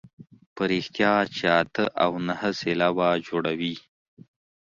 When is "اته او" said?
1.61-2.11